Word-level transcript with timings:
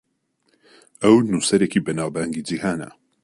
ئەو 1.01 1.15
نووسەرێکی 1.31 1.83
بەناوبانگی 1.85 2.45
جیهانە. 2.47 2.89